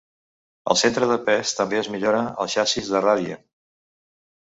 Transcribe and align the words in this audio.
El 0.73 0.79
centre 0.83 1.09
de 1.11 1.17
pes 1.27 1.53
també 1.61 1.81
es 1.83 1.91
millora 1.99 2.25
al 2.47 2.53
xassís 2.57 2.93
de 2.97 3.07
Radien. 3.11 3.49